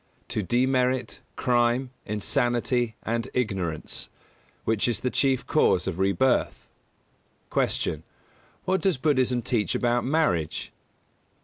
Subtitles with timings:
[0.29, 4.09] To demerit, crime, insanity, and ignorance
[4.65, 6.67] which is the chief cause of rebirth.
[7.53, 7.79] 205.
[7.79, 8.03] Q.
[8.67, 10.71] _What does Buddhism teach about marriage?